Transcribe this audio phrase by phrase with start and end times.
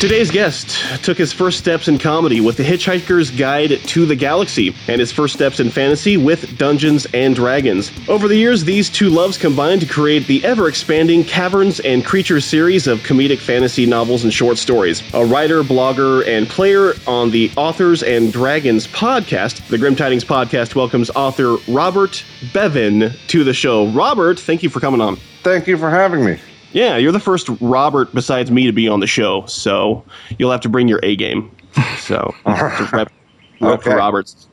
[0.00, 4.72] Today's guest took his first steps in comedy with The Hitchhiker's Guide to the Galaxy
[4.86, 7.90] and his first steps in fantasy with Dungeons and Dragons.
[8.08, 12.44] Over the years, these two loves combined to create the ever expanding Caverns and Creatures
[12.44, 15.02] series of comedic fantasy novels and short stories.
[15.14, 20.76] A writer, blogger, and player on the Authors and Dragons podcast, the Grim Tidings podcast
[20.76, 22.22] welcomes author Robert
[22.52, 23.88] Bevan to the show.
[23.88, 25.16] Robert, thank you for coming on.
[25.42, 26.38] Thank you for having me.
[26.72, 30.04] Yeah, you're the first Robert besides me to be on the show, so
[30.38, 31.50] you'll have to bring your A game.
[31.98, 33.12] So, rep, rep
[33.60, 33.82] Okay.
[33.90, 34.46] for Roberts.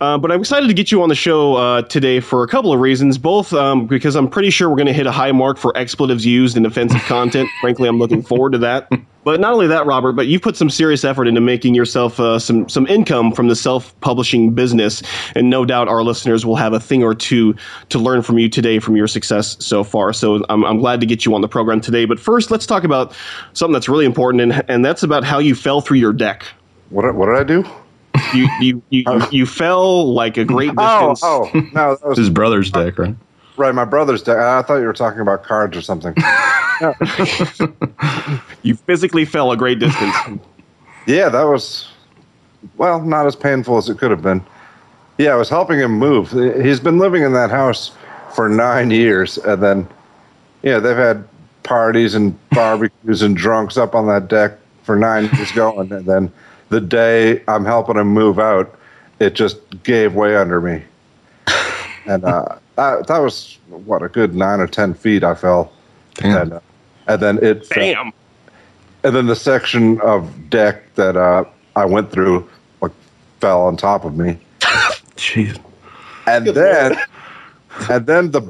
[0.00, 2.72] Uh, but I'm excited to get you on the show uh, today for a couple
[2.72, 3.18] of reasons.
[3.18, 6.24] Both um, because I'm pretty sure we're going to hit a high mark for expletives
[6.26, 7.48] used in offensive content.
[7.60, 8.90] Frankly, I'm looking forward to that.
[9.22, 12.38] But not only that, Robert, but you've put some serious effort into making yourself uh,
[12.38, 15.02] some some income from the self-publishing business,
[15.34, 17.54] and no doubt our listeners will have a thing or two
[17.90, 20.14] to learn from you today from your success so far.
[20.14, 22.06] So I'm, I'm glad to get you on the program today.
[22.06, 23.14] But first, let's talk about
[23.52, 26.44] something that's really important, and and that's about how you fell through your deck.
[26.88, 27.68] What, what did I do?
[28.34, 31.20] You you you, you fell like a great Oh, distance.
[31.22, 33.14] oh, no, that was His brother's deck, right?
[33.60, 33.74] Right.
[33.74, 34.36] My brother's deck.
[34.38, 36.14] I thought you were talking about cards or something.
[38.62, 40.14] You physically fell a great distance.
[41.06, 41.88] yeah, that was,
[42.76, 44.44] well, not as painful as it could have been.
[45.18, 46.30] Yeah, I was helping him move.
[46.30, 47.92] He's been living in that house
[48.34, 49.88] for nine years, and then,
[50.62, 51.26] yeah, they've had
[51.62, 56.32] parties and barbecues and drunks up on that deck for nine years going, and then
[56.68, 58.74] the day I'm helping him move out,
[59.18, 60.82] it just gave way under me,
[62.06, 65.72] and uh, that, that was what a good nine or ten feet I fell,
[66.14, 66.36] Damn.
[66.42, 66.60] and, uh,
[67.08, 68.12] and then it fell- Bam.
[69.04, 71.44] and then the section of deck that uh,
[71.76, 72.48] I went through
[72.80, 72.92] like
[73.40, 74.38] fell on top of me,
[75.16, 75.58] Jeez.
[76.26, 76.96] and then
[77.90, 78.42] and then the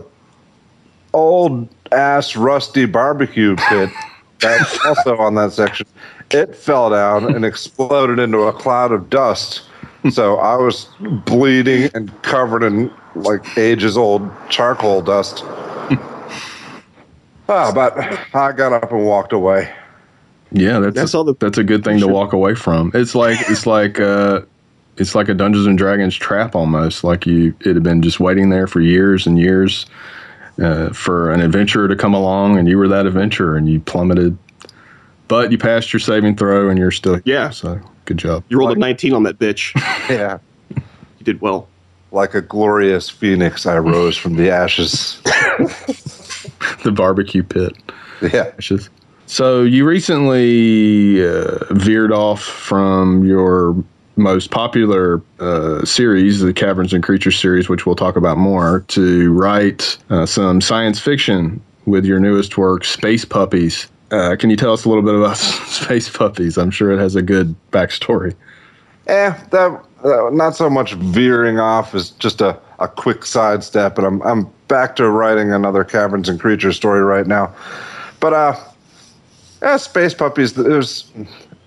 [1.12, 3.90] old ass rusty barbecue pit
[4.40, 5.86] that's also on that section.
[6.30, 9.62] It fell down and exploded into a cloud of dust.
[10.12, 10.88] So I was
[11.26, 15.44] bleeding and covered in like ages old charcoal dust.
[17.48, 17.98] Ah, but
[18.34, 19.72] I got up and walked away.
[20.52, 22.92] Yeah, that's That's all the- that's a good thing to walk away from.
[22.94, 24.42] It's like it's like uh,
[24.98, 27.02] it's like a Dungeons and Dragons trap almost.
[27.02, 29.86] Like you, it had been just waiting there for years and years
[30.62, 34.38] uh, for an adventurer to come along, and you were that adventurer, and you plummeted.
[35.26, 37.50] But you passed your saving throw, and you're still Yeah.
[37.50, 38.44] So good job.
[38.48, 39.72] You rolled a 19 on that bitch.
[40.10, 40.38] Yeah.
[40.70, 41.68] You did well.
[42.12, 45.20] Like a glorious phoenix, I rose from the ashes.
[46.82, 47.76] The barbecue pit.
[48.22, 48.52] Yeah.
[48.56, 48.88] ashes.
[49.26, 53.76] So you recently uh, veered off from your
[54.16, 59.32] most popular uh, series, the Caverns and Creatures series, which we'll talk about more, to
[59.32, 63.88] write uh, some science fiction with your newest work, Space Puppies.
[64.10, 66.56] Uh, can you tell us a little bit about Space Puppies?
[66.58, 68.34] I'm sure it has a good backstory.
[69.06, 74.06] Eh, that, that not so much veering off as just a, a quick sidestep, and
[74.06, 77.54] I'm I'm back to writing another Caverns and Creatures story right now.
[78.20, 78.56] But uh,
[79.62, 80.54] yeah, space puppies.
[80.54, 81.10] There's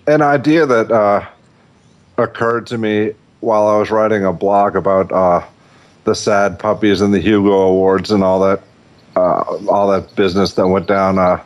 [0.06, 1.26] an idea that uh,
[2.18, 5.44] occurred to me while I was writing a blog about uh,
[6.04, 8.62] the sad puppies and the Hugo Awards and all that
[9.16, 11.42] uh, all that business that went down uh,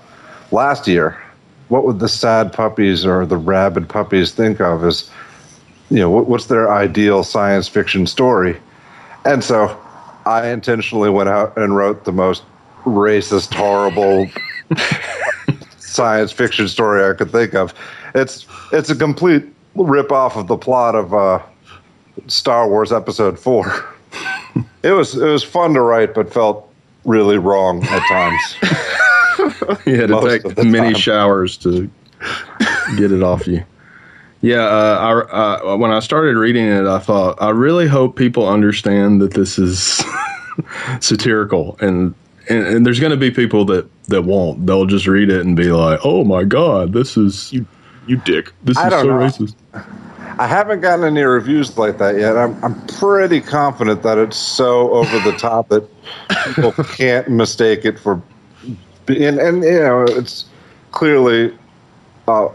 [0.50, 1.22] last year.
[1.69, 5.10] What would the sad puppies or the rabid puppies think of as
[5.91, 8.56] you know, what, what's their ideal science fiction story?
[9.25, 9.78] And so
[10.26, 12.43] I intentionally went out and wrote the most
[12.84, 14.27] racist, horrible
[15.78, 17.75] science fiction story I could think of.
[18.15, 19.44] It's it's a complete
[19.75, 21.43] rip off of the plot of uh,
[22.27, 23.66] Star Wars Episode Four.
[24.82, 26.71] it was it was fun to write, but felt
[27.04, 28.56] really wrong at times.
[29.87, 31.00] You had to take many time.
[31.00, 31.88] showers to
[32.97, 33.65] get it off you.
[34.41, 38.49] Yeah, uh, I, uh, when I started reading it, I thought I really hope people
[38.49, 40.03] understand that this is
[41.01, 42.15] satirical, and
[42.48, 44.65] and, and there's going to be people that that won't.
[44.66, 47.66] They'll just read it and be like, "Oh my god, this is You
[48.07, 48.53] you dick.
[48.62, 49.15] this I is so know.
[49.15, 49.54] racist."
[50.41, 52.36] I haven't gotten any reviews like that yet.
[52.36, 55.84] I'm I'm pretty confident that it's so over the top that
[56.45, 58.22] people can't mistake it for,
[59.09, 60.45] and and you know it's
[60.92, 61.53] clearly
[62.28, 62.48] a,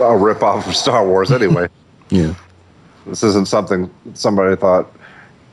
[0.00, 1.68] a rip off of Star Wars anyway.
[2.10, 2.34] Yeah,
[3.06, 4.86] this isn't something somebody thought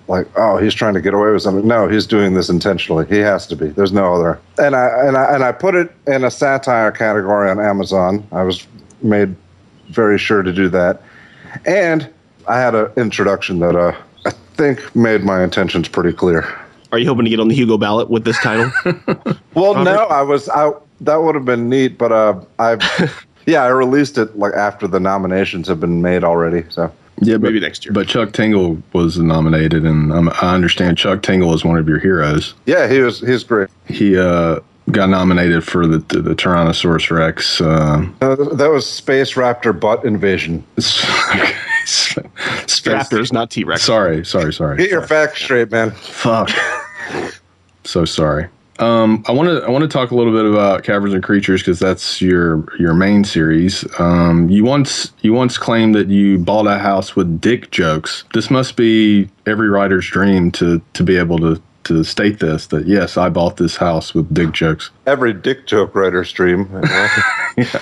[0.09, 1.65] like, oh, he's trying to get away with something.
[1.65, 3.05] No, he's doing this intentionally.
[3.05, 3.67] He has to be.
[3.67, 4.41] There's no other.
[4.57, 8.27] And I and I and I put it in a satire category on Amazon.
[8.31, 8.67] I was
[9.03, 9.35] made
[9.91, 11.01] very sure to do that.
[11.65, 12.09] And
[12.47, 13.95] I had an introduction that uh,
[14.25, 16.45] I think made my intentions pretty clear.
[16.91, 18.71] Are you hoping to get on the Hugo ballot with this title?
[19.55, 19.91] Well, Robert?
[19.91, 20.71] no, I was I
[21.01, 22.81] that would have been neat, but uh, I've
[23.49, 26.63] Yeah, I released it like after the nominations have been made already.
[26.69, 26.91] So
[27.21, 27.93] Yeah, but, Maybe next year.
[27.93, 31.99] But Chuck Tingle was nominated, and um, I understand Chuck Tingle is one of your
[31.99, 32.53] heroes.
[32.65, 33.69] yeah, he was he's great.
[33.87, 34.59] He uh,
[34.91, 37.59] got nominated for the the, the Tyrannosaurus Rex.
[37.59, 40.63] Uh, Uh, that was Space Raptor Butt Invasion.
[41.85, 42.19] Space-
[42.83, 43.81] Raptors, not T Rex.
[43.83, 44.77] Sorry, sorry, sorry.
[44.77, 45.91] Get your facts straight, man.
[45.91, 46.49] Fuck.
[47.83, 48.47] so sorry.
[48.79, 51.61] Um, I want to I want to talk a little bit about Caverns and Creatures
[51.61, 53.85] because that's your your main series.
[53.99, 58.23] Um, you once you once claimed that you bought a house with dick jokes.
[58.33, 62.87] This must be every writer's dream to to be able to to state this that
[62.87, 64.91] yes, I bought this house with dick jokes.
[65.05, 66.69] Every dick joke writer stream.
[67.57, 67.79] you know?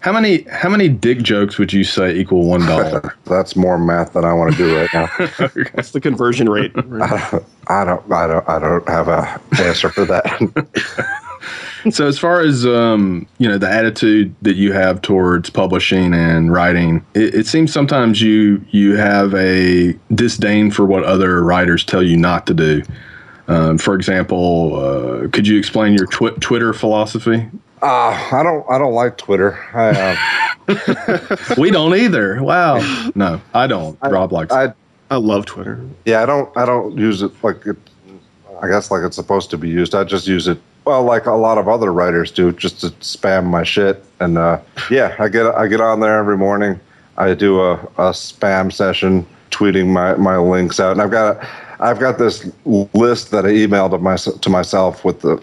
[0.00, 3.16] How many how many dick jokes would you say equal one dollar?
[3.24, 5.06] That's more math than I want to do right now.
[5.74, 6.72] What's the conversion rate?
[6.76, 10.24] I don't, I don't, I don't have a answer for that.
[11.90, 16.52] So as far as um, you know, the attitude that you have towards publishing and
[16.52, 22.02] writing, it, it seems sometimes you you have a disdain for what other writers tell
[22.02, 22.82] you not to do.
[23.46, 27.48] Um, for example, uh, could you explain your twi- Twitter philosophy?
[27.82, 29.58] Uh, I don't, I don't like Twitter.
[29.74, 30.18] I,
[30.68, 32.42] uh, we don't either.
[32.42, 33.10] Wow.
[33.14, 33.98] No, I don't.
[34.02, 34.52] Rob likes.
[34.52, 34.56] it.
[34.56, 34.74] I,
[35.14, 35.80] I love Twitter.
[36.04, 37.76] yeah, I don't, I don't use it like it.
[38.60, 39.94] I guess like it's supposed to be used.
[39.94, 40.58] I just use it
[40.88, 44.02] well, like a lot of other writers do, just to spam my shit.
[44.20, 44.58] And uh,
[44.90, 46.80] yeah, I get, I get on there every morning.
[47.18, 51.46] I do a, a spam session, tweeting my, my links out, and I've got,
[51.78, 55.36] I've got this list that I emailed of my, to myself with the,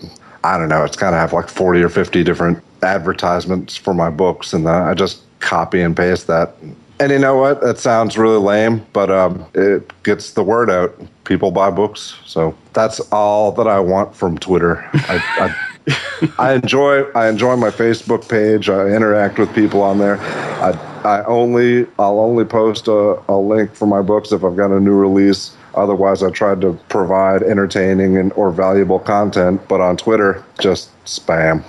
[0.45, 4.09] I don't know, it's kind of have like forty or fifty different advertisements for my
[4.09, 6.55] books, and I just copy and paste that.
[6.99, 7.61] And you know what?
[7.61, 10.95] That sounds really lame, but um, it gets the word out.
[11.25, 14.87] People buy books, so that's all that I want from Twitter.
[14.93, 15.55] I,
[15.87, 18.69] I, I enjoy I enjoy my Facebook page.
[18.69, 20.19] I interact with people on there.
[20.19, 20.71] I
[21.03, 24.79] I only I'll only post a, a link for my books if I've got a
[24.79, 25.55] new release.
[25.75, 29.61] Otherwise, I tried to provide entertaining and or valuable content.
[29.67, 31.63] But on Twitter, just spam.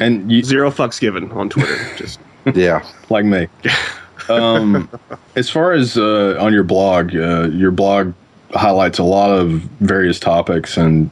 [0.00, 1.76] and you, Zero fucks given on Twitter.
[1.96, 2.18] Just
[2.54, 2.84] Yeah.
[3.10, 3.48] like me.
[4.28, 4.88] Um,
[5.34, 8.12] as far as uh, on your blog, uh, your blog
[8.52, 9.50] highlights a lot of
[9.80, 11.10] various topics and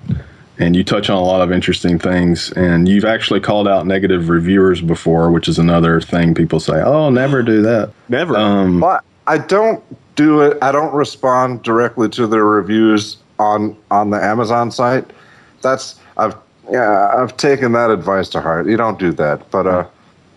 [0.61, 2.53] and you touch on a lot of interesting things.
[2.53, 6.81] And you've actually called out negative reviewers before, which is another thing people say.
[6.83, 7.91] Oh, never do that.
[8.09, 8.37] never.
[8.37, 9.83] Um, But I don't
[10.21, 10.59] do it.
[10.61, 15.11] I don't respond directly to their reviews on on the Amazon site.
[15.63, 16.37] That's I've
[16.71, 18.67] yeah I've taken that advice to heart.
[18.67, 19.51] You don't do that.
[19.51, 19.87] But uh,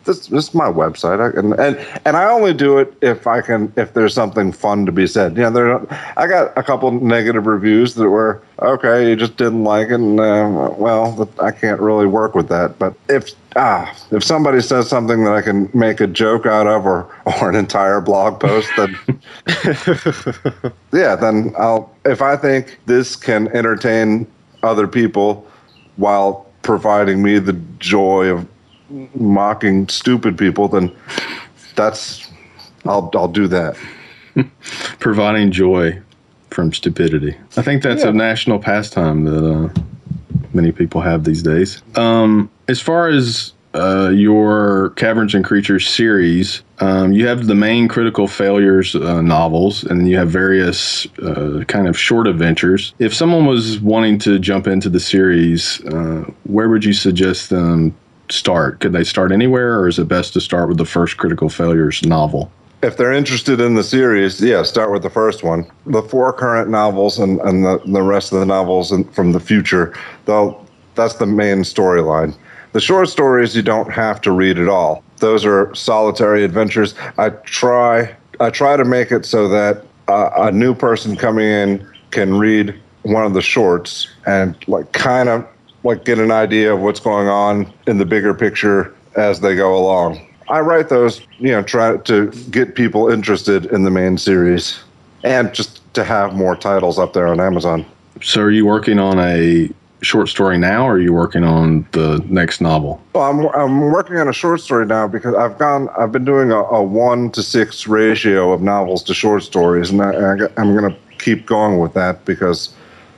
[0.06, 3.42] this this is my website, I, and and and I only do it if I
[3.42, 5.38] can if there's something fun to be said.
[5.38, 5.80] Yeah, there.
[6.18, 9.10] I got a couple negative reviews that were okay.
[9.10, 12.78] You just didn't like it, and uh, well, I can't really work with that.
[12.80, 16.86] But if ah, if somebody says something that I can make a joke out of,
[16.86, 18.98] or or an entire blog post, then
[20.92, 21.94] yeah, then I'll.
[22.06, 24.28] If I think this can entertain
[24.64, 25.48] other people
[25.96, 28.48] while providing me the joy of
[29.16, 30.92] mocking stupid people, then
[31.76, 32.30] that's
[32.86, 33.76] I'll I'll do that.
[35.00, 36.00] providing joy
[36.50, 37.36] from stupidity.
[37.58, 38.10] I think that's Yeah.
[38.10, 39.70] a national pastime that uh,
[40.54, 41.82] many people have these days.
[41.96, 47.88] Um, as far as uh, your Caverns and Creatures series, um, you have the main
[47.88, 52.94] Critical Failures uh, novels, and you have various uh, kind of short adventures.
[53.00, 57.96] If someone was wanting to jump into the series, uh, where would you suggest them
[58.30, 58.80] start?
[58.80, 62.04] Could they start anywhere, or is it best to start with the first Critical Failures
[62.06, 62.52] novel?
[62.82, 65.66] If they're interested in the series, yeah, start with the first one.
[65.86, 69.40] The four current novels and, and the, the rest of the novels and from the
[69.40, 69.94] future,
[70.26, 70.64] though
[70.96, 72.36] that's the main storyline.
[72.74, 75.04] The short stories you don't have to read at all.
[75.18, 76.96] Those are solitary adventures.
[77.18, 81.88] I try I try to make it so that uh, a new person coming in
[82.12, 85.48] can read one of the shorts and like kind of
[85.84, 89.78] like get an idea of what's going on in the bigger picture as they go
[89.78, 90.26] along.
[90.50, 94.80] I write those, you know, try to get people interested in the main series
[95.24, 97.86] and just to have more titles up there on Amazon.
[98.22, 99.70] So, are you working on a
[100.02, 103.02] short story now, or are you working on the next novel?
[103.14, 106.52] Well, I'm, I'm working on a short story now because I've gone I've been doing
[106.52, 110.76] a, a one to six ratio of novels to short stories, and I, I, I'm
[110.76, 112.76] going to keep going with that because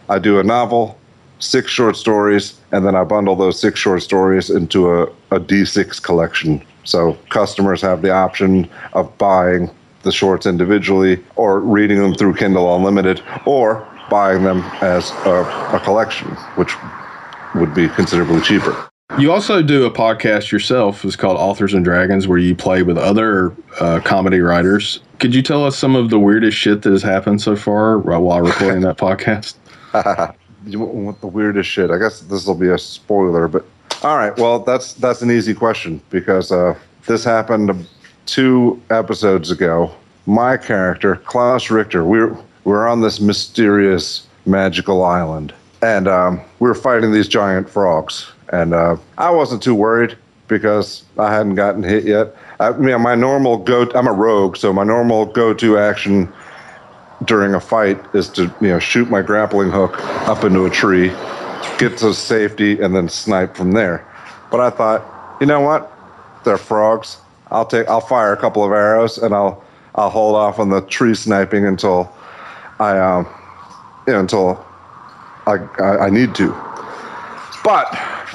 [0.09, 0.97] I do a novel,
[1.39, 6.01] six short stories, and then I bundle those six short stories into a, a D6
[6.01, 6.63] collection.
[6.83, 9.69] So customers have the option of buying
[10.03, 15.81] the shorts individually or reading them through Kindle Unlimited or buying them as a, a
[15.83, 16.73] collection, which
[17.55, 18.89] would be considerably cheaper.
[19.19, 21.05] You also do a podcast yourself.
[21.05, 24.99] It's called Authors and Dragons, where you play with other uh, comedy writers.
[25.19, 28.41] Could you tell us some of the weirdest shit that has happened so far while
[28.41, 29.55] recording that podcast?
[30.65, 31.91] you want the weirdest shit?
[31.91, 33.65] I guess this will be a spoiler, but
[34.03, 34.35] all right.
[34.37, 37.87] Well, that's that's an easy question because uh, this happened
[38.25, 39.93] two episodes ago.
[40.25, 46.73] My character, Klaus Richter, we're we're on this mysterious magical island, and um, we we're
[46.73, 48.31] fighting these giant frogs.
[48.49, 50.17] And uh, I wasn't too worried
[50.47, 52.35] because I hadn't gotten hit yet.
[52.59, 53.89] I mean, my normal go.
[53.95, 56.31] I'm a rogue, so my normal go-to action
[57.23, 61.09] during a fight is to you know shoot my grappling hook up into a tree,
[61.77, 64.05] get to safety, and then snipe from there.
[64.51, 65.91] But I thought, you know what?
[66.43, 67.17] They're frogs.
[67.51, 67.87] I'll take.
[67.87, 69.63] I'll fire a couple of arrows, and I'll
[69.95, 72.11] I'll hold off on the tree sniping until
[72.79, 73.27] I um
[74.07, 74.65] you know until
[75.47, 76.49] I I, I need to.
[77.63, 77.87] But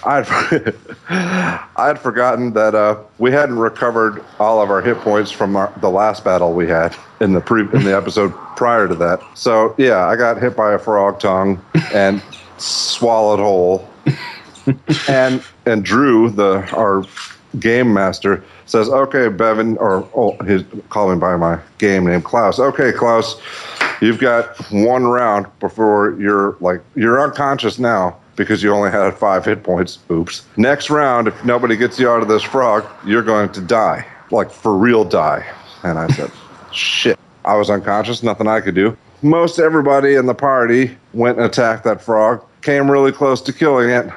[0.05, 0.27] I'd
[1.77, 5.91] I'd forgotten that uh, we hadn't recovered all of our hit points from our, the
[5.91, 9.21] last battle we had in the pre in the episode prior to that.
[9.35, 12.23] So yeah, I got hit by a frog tongue and
[12.59, 13.89] swallowed whole.
[15.09, 17.05] and and Drew, the our
[17.59, 22.59] game master, says, "Okay, Bevan, or oh, he's calling by my game name, Klaus.
[22.59, 23.41] Okay, Klaus,
[24.01, 29.45] you've got one round before you're like you're unconscious now." Because you only had five
[29.45, 29.99] hit points.
[30.11, 30.47] Oops.
[30.57, 34.07] Next round, if nobody gets you out of this frog, you're going to die.
[34.31, 35.45] Like for real die.
[35.85, 36.33] And I said,
[36.73, 37.19] shit.
[37.45, 38.97] I was unconscious, nothing I could do.
[39.21, 43.91] Most everybody in the party went and attacked that frog, came really close to killing
[43.91, 44.11] it.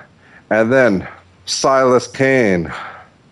[0.49, 1.05] And then
[1.45, 2.71] Silas Kane,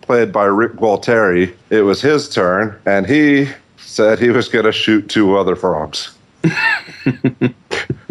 [0.02, 4.72] played by Rick Gualtieri, it was his turn, and he said he was going to
[4.72, 6.14] shoot two other frogs.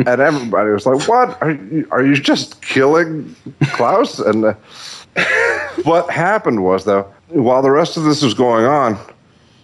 [0.07, 1.87] and everybody was like, "What are you?
[1.91, 3.35] Are you just killing
[3.73, 4.53] Klaus?" And uh,
[5.83, 8.97] what happened was, though, while the rest of this was going on,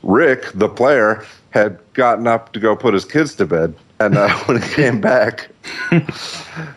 [0.04, 4.30] Rick, the player, had gotten up to go put his kids to bed, and uh,
[4.46, 5.50] when he came back,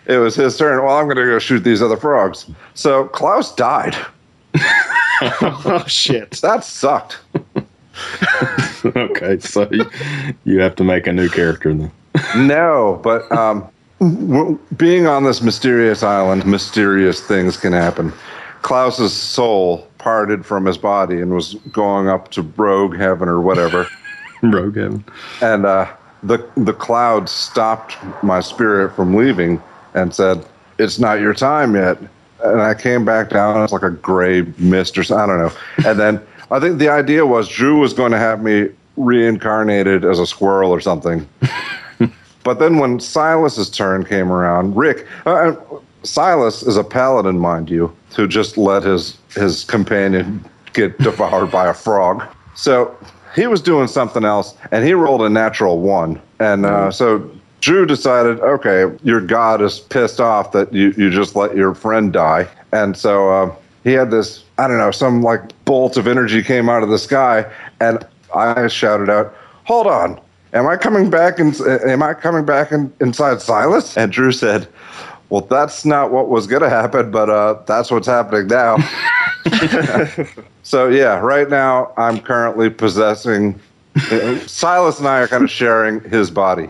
[0.06, 0.82] it was his turn.
[0.82, 2.50] Well, I'm going to go shoot these other frogs.
[2.74, 3.96] So Klaus died.
[5.40, 6.32] oh shit!
[6.42, 7.20] That sucked.
[8.84, 9.88] okay, so you,
[10.44, 11.92] you have to make a new character then
[12.36, 13.68] no, but um,
[14.76, 18.12] being on this mysterious island, mysterious things can happen.
[18.62, 23.86] Klaus's soul parted from his body and was going up to rogue heaven or whatever.
[24.42, 25.04] rogue heaven.
[25.42, 25.90] And uh,
[26.22, 29.62] the the cloud stopped my spirit from leaving
[29.94, 30.44] and said,
[30.78, 31.98] "It's not your time yet."
[32.42, 33.62] And I came back down.
[33.62, 35.22] It's like a gray mist or something.
[35.22, 35.88] I don't know.
[35.90, 40.18] And then I think the idea was Drew was going to have me reincarnated as
[40.18, 41.28] a squirrel or something.
[42.42, 47.68] But then when Silas's turn came around, Rick, uh, uh, Silas is a paladin, mind
[47.68, 52.24] you, who just let his his companion get devoured by a frog.
[52.54, 52.96] So
[53.34, 56.20] he was doing something else, and he rolled a natural one.
[56.38, 56.94] And uh, mm.
[56.94, 57.30] so
[57.60, 62.12] Drew decided, okay, your god is pissed off that you, you just let your friend
[62.12, 62.48] die.
[62.72, 63.54] And so uh,
[63.84, 66.98] he had this, I don't know, some like bolt of energy came out of the
[66.98, 67.50] sky.
[67.80, 68.04] And
[68.34, 70.20] I shouted out, hold on,
[70.52, 73.96] am I coming back and am I coming back in, inside Silas?
[73.96, 74.68] And Drew said,
[75.30, 78.76] well, that's not what was going to happen, but uh, that's what's happening now.
[80.62, 83.58] so yeah, right now I'm currently possessing.
[84.46, 86.68] Silas and I are kind of sharing his body.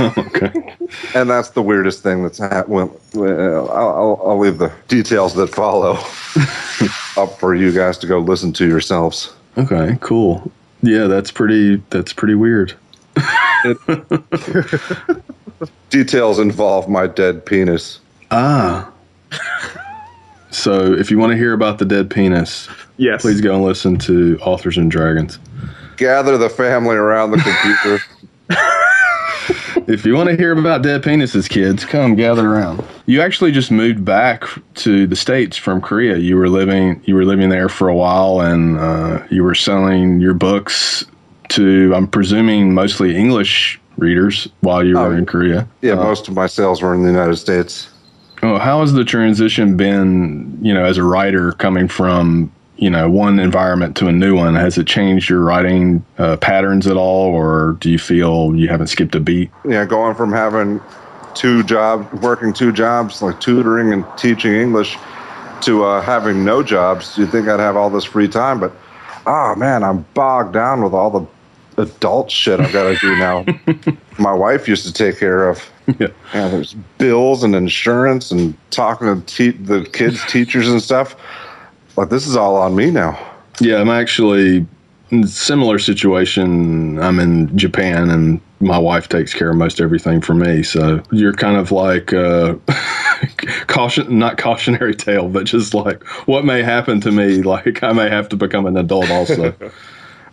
[0.00, 0.74] okay.
[1.14, 2.74] And that's the weirdest thing that's happened.
[3.14, 5.92] Well, I'll, I'll leave the details that follow
[7.16, 9.34] up for you guys to go listen to yourselves.
[9.56, 10.50] Okay, cool.
[10.82, 11.82] Yeah, that's pretty.
[11.90, 12.74] That's pretty weird.
[15.90, 18.00] Details involve my dead penis.
[18.30, 18.90] Ah.
[20.50, 23.22] so if you want to hear about the dead penis, yes.
[23.22, 25.38] please go and listen to Authors and Dragons.
[25.96, 27.98] Gather the family around the computer.
[29.86, 32.84] if you want to hear about dead penises, kids, come gather around.
[33.06, 34.44] You actually just moved back
[34.76, 36.18] to the states from Korea.
[36.18, 40.20] You were living you were living there for a while, and uh, you were selling
[40.20, 41.04] your books
[41.50, 45.68] to, I'm presuming, mostly English readers while you were um, in Korea.
[45.82, 47.88] Yeah, uh, most of my sales were in the United States.
[48.42, 53.10] Oh, how has the transition been, you know, as a writer coming from, you know,
[53.10, 54.54] one environment to a new one?
[54.54, 58.86] Has it changed your writing uh, patterns at all, or do you feel you haven't
[58.86, 59.50] skipped a beat?
[59.68, 60.80] Yeah, going from having
[61.34, 64.96] two jobs, working two jobs, like tutoring and teaching English,
[65.62, 68.72] to uh, having no jobs, you'd think I'd have all this free time, but
[69.26, 71.26] oh man, I'm bogged down with all the
[71.78, 73.44] adult shit I've got to do now.
[74.18, 75.70] My wife used to take care of.
[75.98, 76.08] Yeah.
[76.34, 81.16] Yeah, there's bills and insurance and talking to te- the kids' teachers and stuff.
[81.96, 83.18] Like this is all on me now.
[83.60, 84.66] Yeah, I'm actually
[85.10, 86.98] in a similar situation.
[87.00, 90.62] I'm in Japan and my wife takes care of most everything for me.
[90.62, 92.56] So you're kind of like uh,
[93.66, 97.42] caution, not cautionary tale, but just like what may happen to me.
[97.42, 99.54] Like I may have to become an adult also.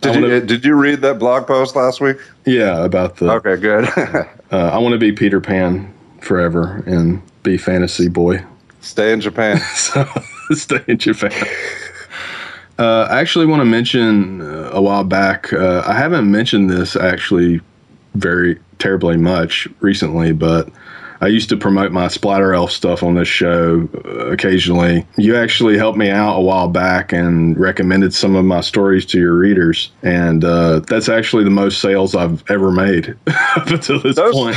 [0.00, 2.18] Did you, wanna- did you read that blog post last week?
[2.44, 3.30] yeah, about the.
[3.32, 3.88] Okay, good.
[4.48, 8.44] Uh, I want to be Peter Pan forever and be fantasy boy.
[8.80, 9.58] Stay in Japan.
[9.74, 10.06] so
[10.52, 11.32] stay in Japan.
[12.78, 15.52] Uh, I actually want to mention uh, a while back.
[15.52, 17.60] Uh, I haven't mentioned this actually
[18.14, 20.68] very terribly much recently, but
[21.20, 25.06] I used to promote my Splatter Elf stuff on this show uh, occasionally.
[25.16, 29.18] You actually helped me out a while back and recommended some of my stories to
[29.18, 33.16] your readers, and uh, that's actually the most sales I've ever made
[33.56, 34.56] up until this Those, point.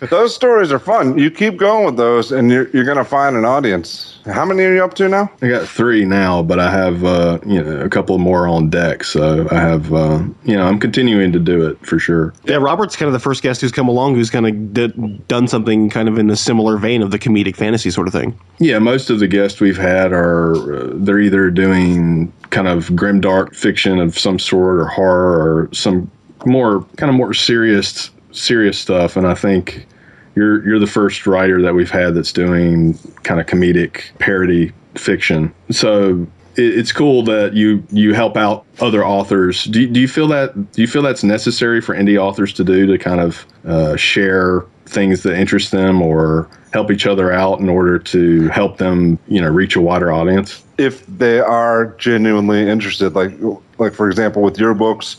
[0.10, 1.18] those stories are fun.
[1.18, 4.17] You keep going with those, and you're, you're going to find an audience.
[4.28, 5.30] How many are you up to now?
[5.40, 9.04] I got three now, but I have uh, you know a couple more on deck.
[9.04, 12.34] So I have uh, you know I'm continuing to do it for sure.
[12.44, 15.48] Yeah, Robert's kind of the first guest who's come along who's kind of d- done
[15.48, 18.38] something kind of in a similar vein of the comedic fantasy sort of thing.
[18.58, 23.20] Yeah, most of the guests we've had are uh, they're either doing kind of grim
[23.20, 26.10] dark fiction of some sort or horror or some
[26.44, 29.16] more kind of more serious serious stuff.
[29.16, 29.86] And I think
[30.34, 35.52] you're you're the first writer that we've had that's doing kind of comedic parody fiction.
[35.70, 39.64] So it, it's cool that you you help out other authors.
[39.64, 42.86] Do do you feel that do you feel that's necessary for indie authors to do
[42.86, 47.68] to kind of uh, share things that interest them or help each other out in
[47.68, 50.64] order to help them you know reach a wider audience?
[50.76, 53.32] If they are genuinely interested, like
[53.78, 55.16] like for example with your books,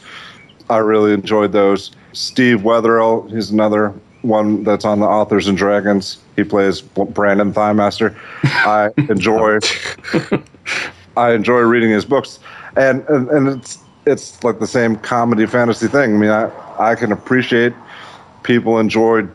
[0.70, 1.92] I really enjoyed those.
[2.14, 6.18] Steve Wetherill, he's another one that's on the Authors and Dragons.
[6.36, 8.16] He plays Brandon Thighmaster.
[8.44, 9.60] I enjoy
[11.18, 12.40] I enjoy reading his books,
[12.76, 16.16] and, and and it's it's like the same comedy fantasy thing.
[16.16, 17.74] I mean, I I can appreciate
[18.44, 19.28] people enjoy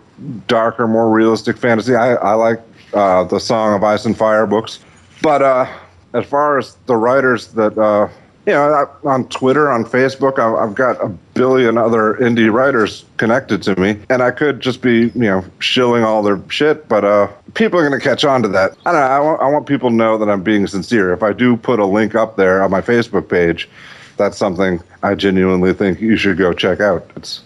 [0.46, 1.94] darker, more realistic fantasy.
[1.94, 2.60] I I like
[2.92, 4.80] uh, the Song of Ice and Fire books,
[5.22, 5.66] but uh,
[6.14, 8.08] as far as the writers that uh,
[8.46, 8.72] you know
[9.04, 13.78] I, on Twitter, on Facebook, I've, I've got a billion other indie writers connected to
[13.80, 17.78] me, and I could just be you know shilling all their shit, but uh, people
[17.78, 18.76] are going to catch on to that.
[18.84, 19.06] I don't know.
[19.06, 21.12] I want, I want people to know that I'm being sincere.
[21.12, 23.68] If I do put a link up there on my Facebook page,
[24.16, 27.08] that's something I genuinely think you should go check out.
[27.16, 27.42] It's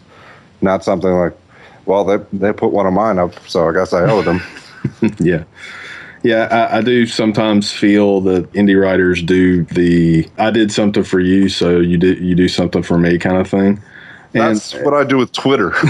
[0.60, 1.34] not something like,
[1.86, 4.42] well, they they put one of mine up, so I guess I owe them.
[5.20, 5.44] yeah.
[6.22, 11.20] Yeah, I, I do sometimes feel that indie writers do the "I did something for
[11.20, 13.80] you, so you did you do something for me" kind of thing.
[14.34, 15.72] And That's what I do with Twitter.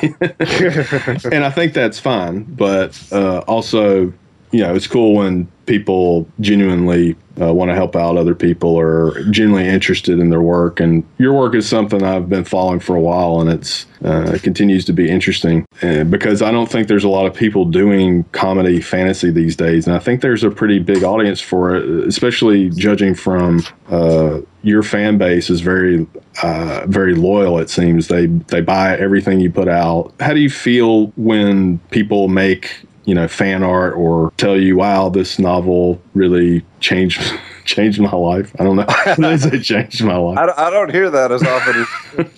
[0.02, 4.12] and I think that's fine, but uh, also,
[4.50, 9.22] you know, it's cool when people genuinely uh, want to help out other people or
[9.30, 10.80] genuinely interested in their work.
[10.80, 14.42] And your work is something I've been following for a while, and it's uh, it
[14.42, 18.24] continues to be interesting uh, because I don't think there's a lot of people doing
[18.32, 22.70] comedy fantasy these days, and I think there's a pretty big audience for it, especially
[22.70, 26.04] judging from uh, your fan base is very
[26.42, 27.60] uh, very loyal.
[27.60, 30.12] It seems they they buy everything you put out.
[30.18, 35.08] How do you feel when people make you know fan art or tell you, "Wow,
[35.08, 37.20] this novel really changed
[37.64, 38.54] changed my life"?
[38.60, 39.36] I don't know.
[39.36, 40.38] they changed my life.
[40.38, 41.86] I, don't- I don't hear that as often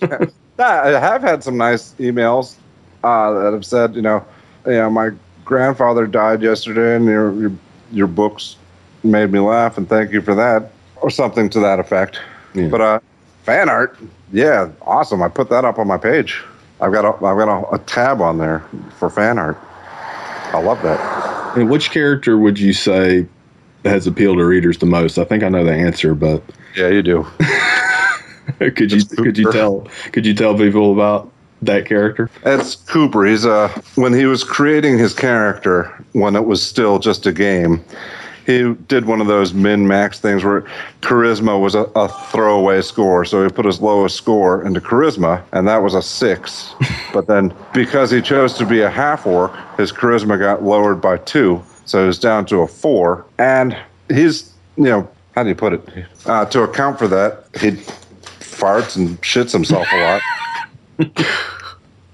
[0.09, 0.31] as.
[0.59, 2.55] I have had some nice emails
[3.03, 4.25] uh, that have said, you know,
[4.65, 5.11] you know, my
[5.45, 7.51] grandfather died yesterday, and your your
[7.91, 8.55] your books
[9.03, 10.71] made me laugh, and thank you for that,
[11.03, 12.19] or something to that effect.
[12.55, 12.69] Yeah.
[12.69, 12.99] But uh,
[13.43, 13.95] fan art,
[14.31, 15.21] yeah, awesome.
[15.21, 16.41] I put that up on my page.
[16.81, 18.61] I've got a I've got a, a tab on there
[18.97, 19.59] for fan art.
[20.53, 21.57] I love that.
[21.57, 23.27] And which character would you say
[23.85, 25.17] has appealed to readers the most?
[25.17, 26.43] I think I know the answer, but
[26.75, 27.27] Yeah, you do.
[28.59, 32.29] could you could you tell could you tell people about that character?
[32.45, 33.25] It's Cooper.
[33.25, 37.83] He's uh when he was creating his character when it was still just a game.
[38.45, 40.61] He did one of those min max things where
[41.01, 43.23] charisma was a, a throwaway score.
[43.25, 46.73] So he put his lowest score into charisma, and that was a six.
[47.13, 51.17] but then because he chose to be a half orc, his charisma got lowered by
[51.17, 51.63] two.
[51.85, 53.25] So he was down to a four.
[53.37, 53.77] And
[54.09, 56.05] he's, you know, how do you put it?
[56.25, 60.19] Uh, to account for that, he farts and shits himself a
[60.99, 61.17] lot.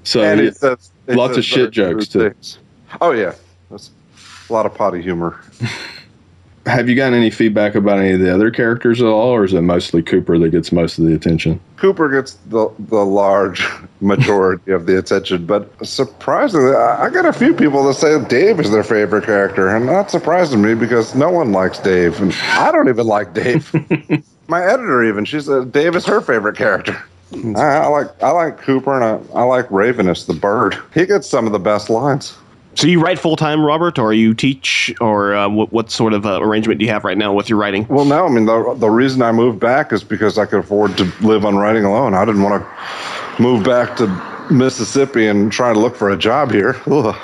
[0.10, 2.34] So And it says, lots says of shit jokes, too.
[3.00, 3.36] Oh yeah,
[3.70, 3.92] that's
[4.50, 5.40] a lot of potty humor.
[6.66, 9.54] have you gotten any feedback about any of the other characters at all, or is
[9.54, 11.60] it mostly Cooper that gets most of the attention?
[11.78, 13.66] Cooper gets the the large
[14.02, 18.60] majority of the attention, but surprisingly, I I got a few people that say Dave
[18.60, 22.72] is their favorite character, and that surprises me because no one likes Dave, and I
[22.72, 23.74] don't even like Dave.
[24.48, 27.02] My editor even she said Dave is her favorite character.
[27.56, 30.78] I, I like I like Cooper and I, I like Ravenous the bird.
[30.94, 32.36] He gets some of the best lines.
[32.80, 36.26] So you write full time, Robert, or you teach, or uh, what, what sort of
[36.26, 37.86] uh, arrangement do you have right now with your writing?
[37.90, 40.96] Well, no, I mean the the reason I moved back is because I could afford
[40.96, 42.14] to live on writing alone.
[42.14, 44.08] I didn't want to move back to
[44.50, 46.80] Mississippi and try to look for a job here.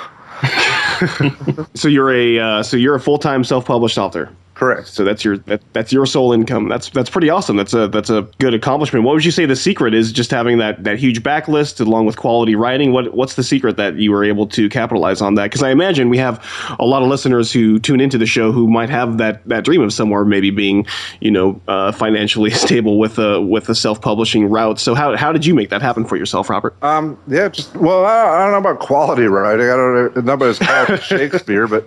[1.74, 4.30] So you're a uh, so you're a full time self published author.
[4.56, 4.88] Correct.
[4.88, 6.70] So that's your that, that's your sole income.
[6.70, 7.58] That's that's pretty awesome.
[7.58, 9.04] That's a that's a good accomplishment.
[9.04, 10.12] What would you say the secret is?
[10.12, 12.90] Just having that that huge backlist along with quality writing.
[12.90, 15.44] What what's the secret that you were able to capitalize on that?
[15.44, 16.42] Because I imagine we have
[16.78, 19.82] a lot of listeners who tune into the show who might have that that dream
[19.82, 20.86] of somewhere maybe being
[21.20, 24.80] you know uh, financially stable with a with a self publishing route.
[24.80, 26.74] So how how did you make that happen for yourself, Robert?
[26.82, 29.66] Um, yeah, just well, I, I don't know about quality writing.
[29.68, 30.22] I don't know.
[30.22, 31.86] Nobody's called Shakespeare, but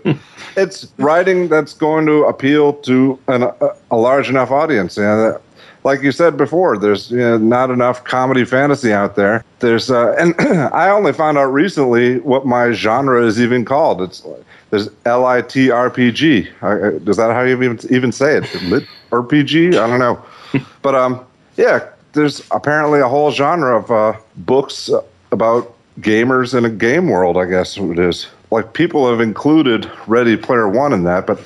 [0.56, 3.54] it's writing that's going to appeal to an, a,
[3.92, 4.98] a large enough audience.
[4.98, 5.38] And uh,
[5.84, 9.44] like you said before, there's you know, not enough comedy fantasy out there.
[9.60, 10.36] There's uh, and
[10.74, 14.02] I only found out recently what my genre is even called.
[14.02, 14.24] It's
[14.70, 16.48] there's L I T R P G.
[16.62, 16.76] I-
[17.10, 18.64] Is that how you even even say it?
[18.64, 19.80] Lit RPG?
[19.80, 20.24] I don't know.
[20.82, 21.24] But um,
[21.58, 24.90] yeah, there's apparently a whole genre of uh, books
[25.32, 27.38] about gamers in a game world.
[27.38, 28.28] I guess it is.
[28.52, 31.40] Like people have included Ready Player One in that, but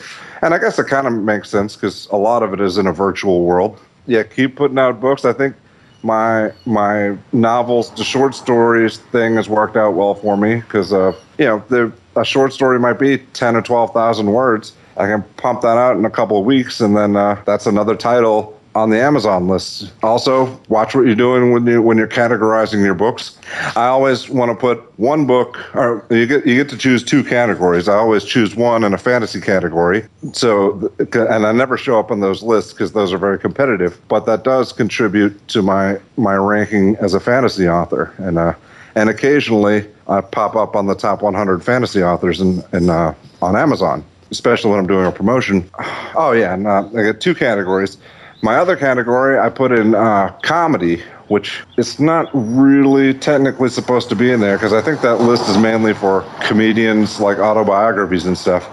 [0.43, 2.85] and I guess it kind of makes sense because a lot of it is in
[2.85, 3.79] a virtual world.
[4.05, 5.23] Yeah, keep putting out books.
[5.23, 5.55] I think
[6.03, 11.13] my my novels, the short stories thing has worked out well for me because uh,
[11.37, 14.73] you know a short story might be ten or twelve thousand words.
[14.97, 17.95] I can pump that out in a couple of weeks, and then uh, that's another
[17.95, 19.91] title on the Amazon list.
[20.01, 23.37] Also, watch what you're doing when you when you're categorizing your books.
[23.75, 27.23] I always want to put one book, or you get you get to choose two
[27.23, 27.87] categories.
[27.87, 30.05] I always choose one in a fantasy category.
[30.33, 33.99] So, and I never show up on those lists because those are very competitive.
[34.07, 38.55] But that does contribute to my my ranking as a fantasy author, and uh,
[38.95, 43.55] and occasionally I pop up on the top 100 fantasy authors in, in uh, on
[43.55, 45.69] Amazon, especially when I'm doing a promotion.
[46.15, 47.97] Oh yeah, and uh, I got two categories.
[48.43, 54.17] My other category I put in uh, comedy, which it's not really technically supposed to
[54.17, 58.37] be in there because I think that list is mainly for comedians, like autobiographies and
[58.37, 58.67] stuff.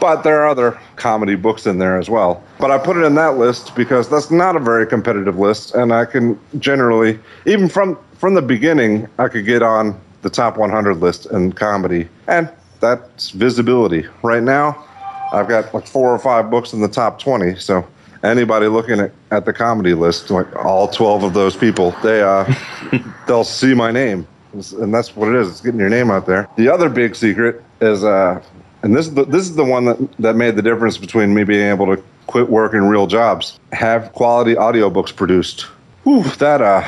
[0.00, 2.44] But there are other comedy books in there as well.
[2.58, 5.90] But I put it in that list because that's not a very competitive list, and
[5.90, 10.96] I can generally, even from from the beginning, I could get on the top 100
[10.96, 14.06] list in comedy, and that's visibility.
[14.22, 14.84] Right now,
[15.32, 17.86] I've got like four or five books in the top 20, so
[18.24, 22.52] anybody looking at, at the comedy list, like all 12 of those people, they uh,
[23.26, 25.50] they'll see my name, and that's what it is.
[25.50, 26.48] It's getting your name out there.
[26.56, 28.42] The other big secret is, uh,
[28.82, 31.44] and this is the, this is the one that that made the difference between me
[31.44, 35.62] being able to quit working real jobs, have quality audiobooks produced.
[36.04, 36.82] Whew, that uh.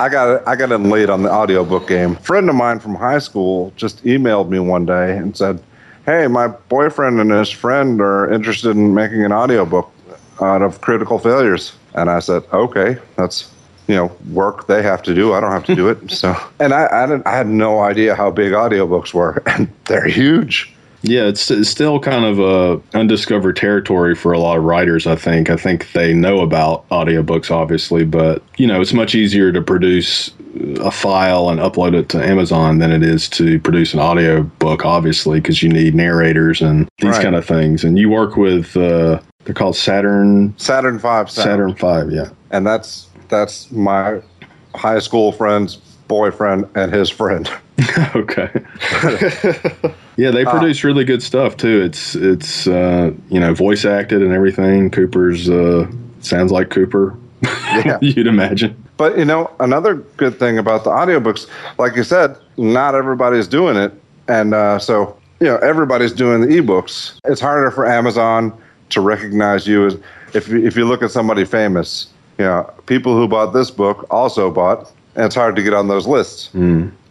[0.00, 2.12] I got I got in late on the audiobook game.
[2.12, 5.60] A friend of mine from high school just emailed me one day and said,
[6.06, 9.90] "Hey, my boyfriend and his friend are interested in making an audiobook
[10.40, 13.50] out of critical failures." And I said, "Okay, that's
[13.86, 15.32] you know work they have to do.
[15.34, 18.14] I don't have to do it." So, and I I, didn't, I had no idea
[18.14, 20.72] how big audiobooks were, and they're huge.
[21.02, 25.06] Yeah, it's, it's still kind of a undiscovered territory for a lot of writers.
[25.06, 25.48] I think.
[25.48, 30.32] I think they know about audiobooks, obviously, but you know, it's much easier to produce
[30.80, 34.84] a file and upload it to Amazon than it is to produce an audio book,
[34.84, 37.22] obviously, because you need narrators and these Right.
[37.22, 37.84] kind of things.
[37.84, 41.46] And you work with uh, they're called Saturn Saturn Five, sound.
[41.46, 42.28] Saturn Five, yeah.
[42.50, 44.20] and that's that's my
[44.74, 47.50] high school friend's boyfriend and his friend.
[48.14, 48.50] okay.
[50.18, 51.80] yeah, they produce really good stuff too.
[51.80, 54.90] It's it's uh, you know voice acted and everything.
[54.90, 57.18] Cooper's uh, sounds like Cooper.
[57.84, 57.98] Yeah.
[58.00, 58.82] You'd imagine.
[58.96, 61.46] But you know, another good thing about the audiobooks,
[61.78, 63.92] like you said, not everybody's doing it,
[64.26, 67.18] and uh, so you know everybody's doing the ebooks.
[67.24, 68.58] It's harder for Amazon
[68.90, 69.96] to recognize you as
[70.34, 72.06] if you- if you look at somebody famous.
[72.38, 75.88] You know, people who bought this book also bought, and it's hard to get on
[75.88, 76.50] those lists.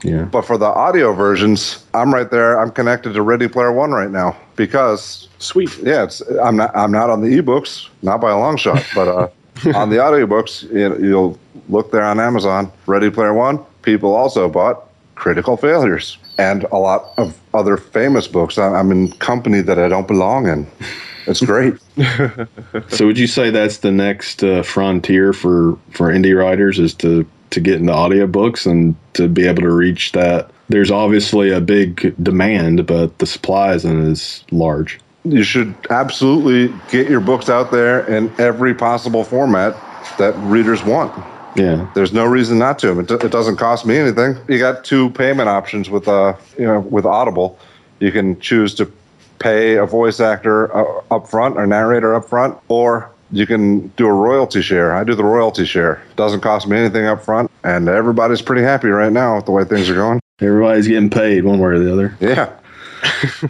[0.04, 0.22] Yeah.
[0.32, 2.60] But for the audio versions, I'm right there.
[2.60, 5.76] I'm connected to Ready Player One right now because Sweet.
[5.84, 9.08] yeah, it's I'm not I'm not on the ebooks, not by a long shot, but
[9.08, 9.28] uh,
[9.76, 12.72] on the audiobooks, you know, you'll look there on Amazon.
[12.86, 13.60] Ready Player One.
[13.82, 14.84] People also bought
[15.16, 18.58] Critical Failures and a lot of other famous books.
[18.58, 20.68] I- I'm in company that I don't belong in.
[21.28, 21.76] It's great.
[22.90, 27.26] So would you say that's the next uh, frontier for for indie writers is to
[27.52, 30.50] to get into audiobooks and to be able to reach that?
[30.70, 35.00] There's obviously a big demand, but the supply isn't as large.
[35.24, 39.76] you should absolutely get your books out there in every possible format
[40.18, 41.14] that readers want.
[41.56, 41.90] Yeah.
[41.96, 43.00] There's no reason not to.
[43.00, 44.38] It, do- it doesn't cost me anything.
[44.48, 47.58] You got two payment options with uh, you know, with Audible.
[48.00, 48.92] You can choose to
[49.40, 54.08] pay a voice actor uh, up front or narrator up front, or you can do
[54.08, 54.96] a royalty share.
[54.96, 56.02] I do the royalty share.
[56.16, 59.64] Doesn't cost me anything up front, and everybody's pretty happy right now with the way
[59.64, 60.20] things are going.
[60.40, 62.18] Everybody's getting paid one way or the other.
[62.20, 62.54] Yeah.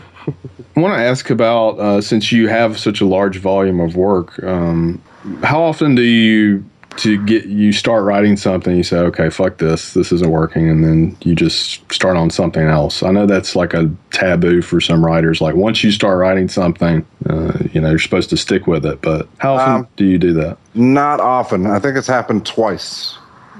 [0.75, 4.41] I want to ask about uh, since you have such a large volume of work,
[4.43, 5.01] um,
[5.43, 6.63] how often do you
[6.97, 8.75] to get you start writing something?
[8.75, 12.63] You say, okay, fuck this, this isn't working, and then you just start on something
[12.67, 13.03] else.
[13.03, 15.41] I know that's like a taboo for some writers.
[15.41, 19.01] Like once you start writing something, uh, you know you're supposed to stick with it.
[19.01, 20.57] But how often Um, do you do that?
[20.75, 21.65] Not often.
[21.67, 23.17] I think it's happened twice.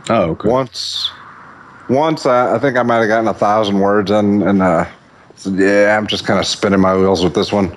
[0.10, 0.50] Oh, okay.
[0.50, 1.12] Once,
[1.90, 4.86] once I, I think I might have gotten a thousand words in, and uh,
[5.46, 7.76] yeah, I'm just kind of spinning my wheels with this one.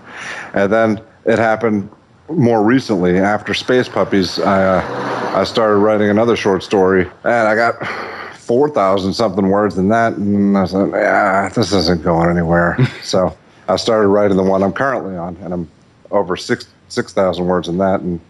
[0.54, 1.90] And then it happened
[2.30, 4.38] more recently after Space Puppies.
[4.38, 7.86] I uh, I started writing another short story, and I got
[8.36, 12.78] four thousand something words in that, and I said, yeah, this isn't going anywhere.
[13.02, 13.36] so
[13.68, 15.70] I started writing the one I'm currently on, and I'm
[16.10, 18.20] over six six thousand words in that, and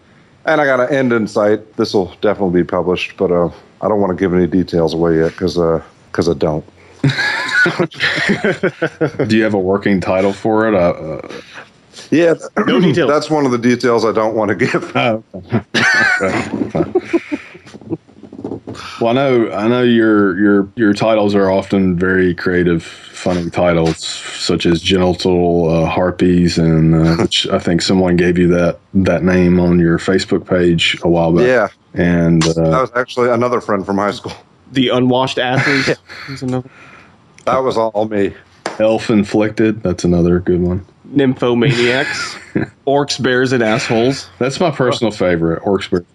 [0.45, 1.77] and I got an end in sight.
[1.77, 3.49] This will definitely be published, but uh,
[3.81, 5.55] I don't want to give any details away yet because
[6.11, 6.65] because I don't.
[9.27, 10.75] do you have a working title for it?
[10.75, 11.41] Uh, uh,
[12.09, 13.09] Yeah, No details.
[13.09, 14.95] That's one of the details I don't want to give.
[14.95, 15.23] Oh.
[19.01, 24.05] well, I know I know your your your titles are often very creative, funny titles,
[24.05, 29.23] such as Genital uh, Harpies, and uh, which I think someone gave you that that
[29.23, 31.45] name on your Facebook page a while back.
[31.45, 34.33] Yeah, and that uh, was actually another friend from high school.
[34.71, 35.97] The unwashed asses.
[36.29, 36.43] is.
[37.45, 38.35] That was all me.
[38.79, 39.81] Elf Inflicted.
[39.81, 40.85] That's another good one.
[41.13, 42.37] Nymphomaniacs.
[42.87, 44.29] Orcs, bears, and assholes.
[44.39, 45.61] That's my personal favorite.
[45.63, 45.89] Orcs.
[45.89, 46.05] Bear-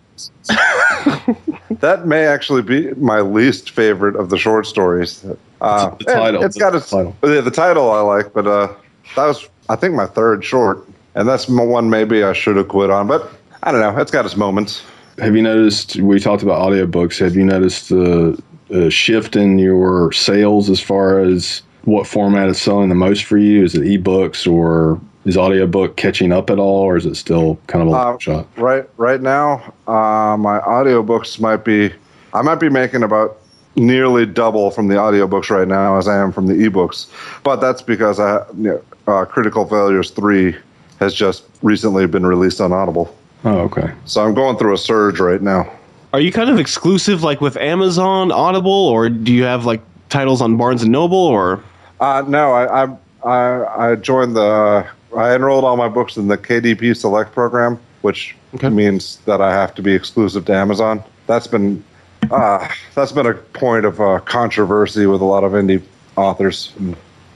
[1.80, 5.24] That may actually be my least favorite of the short stories.
[5.60, 7.14] Uh, The title, It's the got its title.
[7.22, 8.72] Yeah, the title I like, but uh,
[9.14, 12.90] that was I think my third short, and that's one maybe I should have quit
[12.90, 13.08] on.
[13.08, 13.30] But
[13.62, 14.00] I don't know.
[14.00, 14.82] It's got its moments.
[15.18, 15.96] Have you noticed?
[15.96, 17.18] We talked about audiobooks.
[17.18, 18.40] Have you noticed the
[18.72, 23.38] uh, shift in your sales as far as what format is selling the most for
[23.38, 23.64] you?
[23.64, 27.82] Is it ebooks or is audiobook catching up at all, or is it still kind
[27.82, 28.46] of a long Uh, shot?
[28.56, 31.92] Right, right now, uh, my audiobooks might be,
[32.34, 33.38] I might be making about
[33.76, 37.06] nearly double from the audiobooks right now as I am from the ebooks.
[37.42, 40.54] But that's because I, you know, uh, Critical Failures 3
[41.00, 43.14] has just recently been released on Audible.
[43.44, 43.92] Oh, okay.
[44.06, 45.70] So I'm going through a surge right now.
[46.12, 50.40] Are you kind of exclusive, like with Amazon, Audible, or do you have like titles
[50.40, 51.62] on Barnes and Noble, or
[52.00, 56.36] Uh, no, I, I, I, I joined the, I enrolled all my books in the
[56.38, 58.68] KDP Select program, which Okay.
[58.70, 61.02] means that I have to be exclusive to Amazon.
[61.26, 61.84] That's been,
[62.30, 65.82] uh, that's been a point of uh, controversy with a lot of indie
[66.16, 66.72] authors.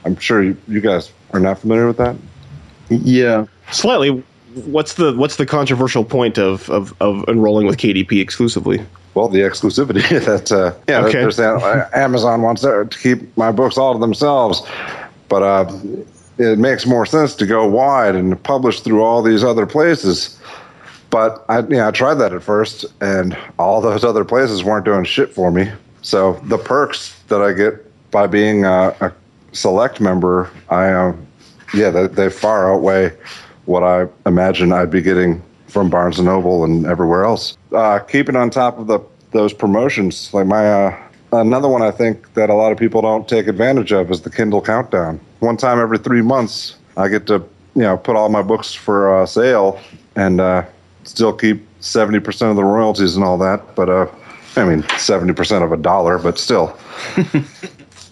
[0.03, 2.15] I'm sure you, you guys are not familiar with that.
[2.89, 3.45] Yeah.
[3.71, 4.23] slightly?
[4.65, 8.83] What's the what's the controversial point of of, of enrolling with KDP exclusively?
[9.13, 11.19] Well, the exclusivity that uh, yeah, Okay.
[11.19, 14.61] they're saying uh, Amazon wants to keep my books all to themselves,
[15.27, 15.71] but uh,
[16.37, 20.39] it makes more sense to go wide and publish through all these other places.
[21.09, 25.03] But I, yeah, I tried that at first, and all those other places weren't doing
[25.03, 25.69] shit for me.
[26.01, 27.73] So the perks that I get
[28.11, 29.11] by being a, a
[29.51, 31.15] select member, I uh,
[31.73, 33.11] yeah, they, they far outweigh
[33.65, 37.57] what I imagine I'd be getting from Barnes and Noble and everywhere else.
[37.71, 38.99] Uh, keeping on top of the
[39.31, 40.97] those promotions, like my uh,
[41.31, 44.29] another one I think that a lot of people don't take advantage of is the
[44.29, 45.19] Kindle Countdown.
[45.39, 47.35] One time every three months, I get to
[47.75, 49.79] you know put all my books for uh, sale
[50.15, 50.65] and uh,
[51.03, 53.75] still keep seventy percent of the royalties and all that.
[53.75, 54.07] But uh,
[54.55, 56.77] I mean seventy percent of a dollar, but still.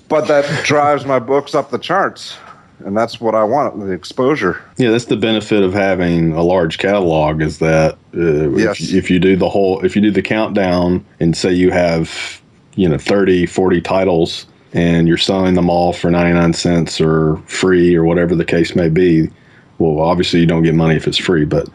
[0.07, 2.37] but that drives my books up the charts,
[2.85, 4.61] and that's what I want the exposure.
[4.77, 8.79] Yeah, that's the benefit of having a large catalog is that uh, Yes.
[8.81, 12.41] if, if you do the whole, if you do the countdown and say you have,
[12.75, 17.95] you know, 30, 40 titles and you're selling them all for 99 cents or free
[17.95, 19.29] or whatever the case may be,
[19.77, 21.67] well, obviously you don't get money if it's free, but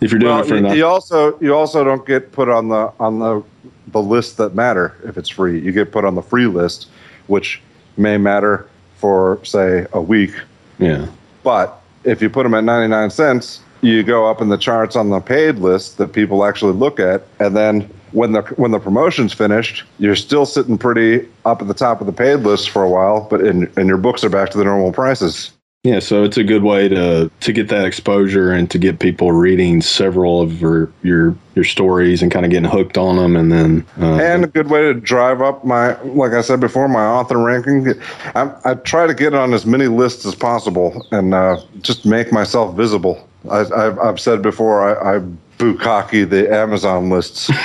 [0.00, 2.48] if you're doing Well, it for you, enough, you also you also don't get put
[2.48, 3.42] on the on the
[3.88, 5.60] the list that matter if it's free.
[5.60, 6.88] You get put on the free list,
[7.26, 7.60] which
[7.98, 10.32] may matter for say a week.
[10.80, 11.06] Yeah.
[11.42, 14.96] But if you put them at ninety nine cents, you go up in the charts
[14.96, 18.80] on the paid list that people actually look at, and then when the when the
[18.80, 22.82] promotion's finished, you're still sitting pretty up at the top of the paid list for
[22.82, 25.52] a while, but in, and your books are back to the normal prices.
[25.82, 29.32] Yeah, so it's a good way to to get that exposure and to get people
[29.32, 33.50] reading several of your your, your stories and kind of getting hooked on them, and
[33.50, 37.06] then uh, and a good way to drive up my, like I said before, my
[37.06, 37.94] author ranking.
[38.34, 42.30] I, I try to get on as many lists as possible and uh, just make
[42.30, 43.26] myself visible.
[43.50, 45.20] I, I've, I've said before, I, I
[45.56, 47.50] bukkake the Amazon lists.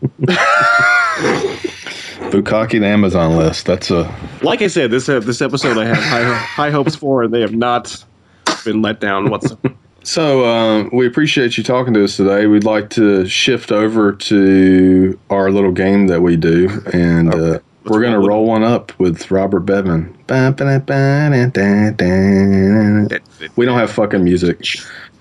[2.30, 3.66] Bukkake the Amazon list.
[3.66, 4.12] That's a
[4.42, 7.40] Like I said, this uh, this episode I have high, high hopes for, and they
[7.40, 8.04] have not
[8.64, 9.74] been let down whatsoever.
[10.02, 12.46] So um, we appreciate you talking to us today.
[12.46, 18.00] We'd like to shift over to our little game that we do, and uh, we're
[18.00, 20.16] going to roll one up with Robert Bevan.
[23.56, 24.64] We don't have fucking music.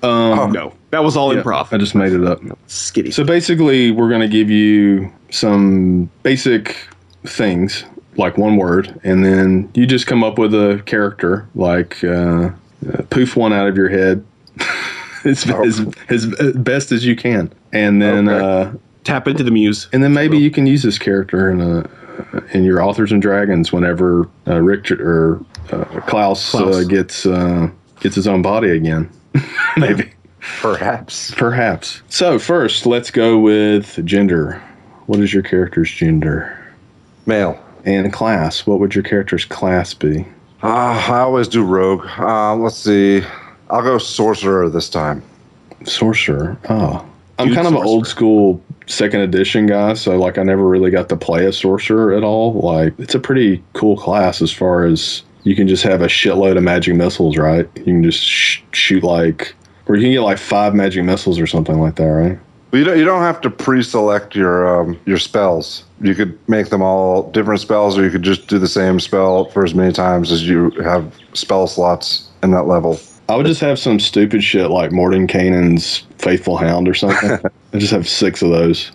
[0.02, 1.74] Um, no, that was all yeah, improv.
[1.74, 2.40] I just made it up.
[2.68, 3.14] Skitty.
[3.14, 6.78] So basically, we're going to give you some basic
[7.26, 7.86] things,
[8.18, 12.50] like one word, and then you just come up with a character, like uh,
[12.92, 14.26] uh, poof one out of your head
[15.26, 15.64] as, Oh.
[15.64, 16.26] as, as
[16.58, 18.46] best as you can, and then Okay.
[18.46, 19.88] uh, Tap into the muse.
[19.94, 21.90] and then maybe you can use this character in a
[22.54, 25.40] in your authors and dragons whenever uh, Richard or
[25.72, 26.76] uh, Klaus, Klaus.
[26.76, 27.70] Uh, gets uh,
[28.02, 29.10] gets his own body again.
[29.78, 30.12] maybe.
[30.62, 31.34] Perhaps.
[31.36, 32.02] Perhaps.
[32.10, 34.62] So first, let's go with gender.
[35.06, 36.59] What is your character's gender?
[37.26, 37.60] Male.
[37.86, 38.68] And class.
[38.68, 40.26] What would your character's class be?
[40.62, 42.06] Uh, I always do rogue.
[42.18, 43.24] Uh, let's see.
[43.70, 45.24] I'll go sorcerer this time.
[45.86, 46.58] Sorcerer.
[46.70, 47.06] Oh.
[47.38, 50.92] I'm Dude kind of an old school second edition guy, so like I never really
[50.92, 52.54] got to play a sorcerer at all.
[52.54, 56.58] Like it's a pretty cool class as far as you can just have a shitload
[56.58, 57.70] of magic missiles, right?
[57.76, 59.56] You can just sh- shoot like,
[59.88, 62.40] or you can get like five magic missiles or something like that, right?
[62.72, 65.86] But you don't, you don't have to pre-select your um, your spells.
[66.02, 69.46] You could make them all different spells, or you could just do the same spell
[69.46, 73.00] for as many times as you have spell slots in that level.
[73.28, 77.32] I would just have some stupid shit like Mordenkainen's Faithful Hound or something.
[77.74, 78.92] I just have six of those.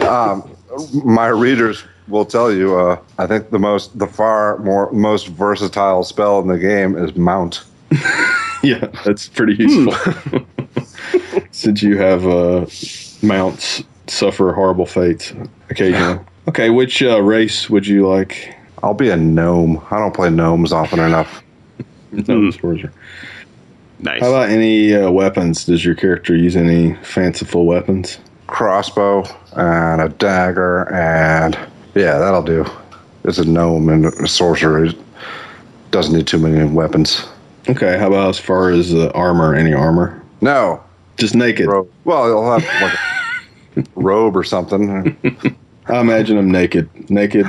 [0.00, 0.56] Um,
[1.04, 2.76] my readers will tell you.
[2.76, 7.16] Uh, I think the most, the far more most versatile spell in the game is
[7.16, 7.64] Mount.
[8.64, 10.46] Yeah, that's pretty useful.
[11.50, 12.66] Since you have uh,
[13.22, 15.32] mounts suffer horrible fates
[15.70, 16.20] occasionally.
[16.48, 18.52] Okay, which uh, race would you like?
[18.82, 19.80] I'll be a gnome.
[19.92, 21.42] I don't play gnomes often enough.
[22.12, 22.92] No, sorcerer.
[24.00, 24.20] Nice.
[24.20, 25.64] How about any uh, weapons?
[25.64, 28.18] Does your character use any fanciful weapons?
[28.48, 29.24] Crossbow
[29.56, 31.54] and a dagger, and
[31.94, 32.66] yeah, that'll do.
[33.24, 34.86] It's a gnome and a sorcerer.
[34.86, 34.98] It
[35.92, 37.24] doesn't need too many weapons.
[37.68, 39.54] Okay, how about as far as uh, armor?
[39.54, 40.20] Any armor?
[40.40, 40.82] No,
[41.16, 41.66] Just naked.
[41.66, 41.90] robe.
[42.04, 42.98] Well, you'll have like
[43.76, 45.16] a robe or something.
[45.86, 47.10] I imagine him naked.
[47.10, 47.46] Naked.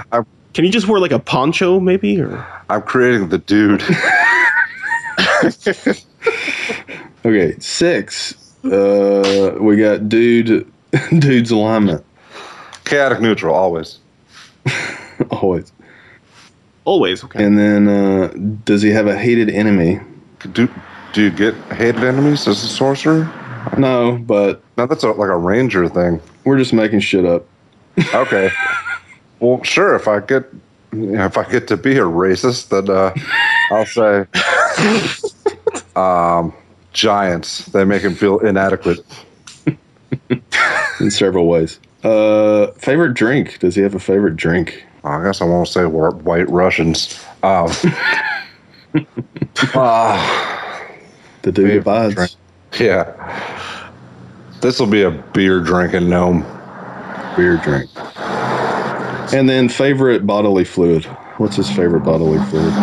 [0.53, 2.21] Can you just wear like a poncho, maybe?
[2.21, 3.83] Or I'm creating the dude.
[7.25, 8.33] Okay, six.
[8.65, 10.69] Uh, we got dude.
[11.19, 12.03] Dude's alignment.
[12.83, 13.99] Chaotic neutral, always.
[15.29, 15.71] Always.
[16.83, 17.43] always okay.
[17.43, 18.27] And then, uh,
[18.65, 19.99] does he have a hated enemy?
[20.51, 20.67] Do,
[21.13, 23.31] do you get hated enemies as a sorcerer?
[23.77, 26.21] No, but now that's a, like a ranger thing.
[26.43, 27.45] we're just making shit up.
[28.13, 28.51] Okay.
[29.39, 29.95] well, sure.
[29.95, 30.45] If I get
[30.91, 33.13] if I get to be a racist, then uh,
[33.71, 34.25] I'll say
[35.95, 36.53] um,
[36.93, 37.65] giants.
[37.67, 38.99] They make him feel inadequate.
[40.99, 41.79] in several ways.
[42.03, 43.59] Uh, favorite drink?
[43.59, 44.85] Does he have a favorite drink?
[45.03, 47.19] I guess I won't say we're white Russians.
[47.43, 47.69] Um,
[49.75, 50.81] ah,
[51.41, 52.31] The dude Favorite drink.
[52.79, 53.89] Yeah.
[54.61, 56.41] This will be a beer drinking gnome.
[57.35, 57.89] Beer drink.
[59.33, 61.05] And then favorite bodily fluid.
[61.37, 62.73] What's his favorite bodily fluid?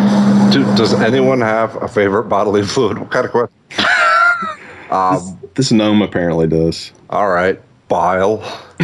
[0.51, 2.99] Do, does anyone have a favorite bodily fluid?
[2.99, 3.55] What kind of question?
[4.91, 6.91] um, This gnome apparently does.
[7.09, 8.39] all right, bile.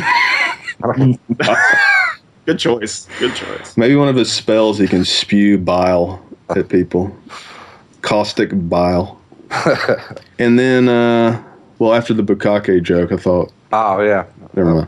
[2.46, 3.08] Good choice.
[3.20, 3.76] Good choice.
[3.76, 7.16] Maybe one of his spells he can spew bile at people.
[8.02, 9.17] Caustic bile.
[10.40, 11.42] and then, uh,
[11.80, 14.26] well, after the bukkake joke, I thought, Oh yeah.
[14.54, 14.88] never mind.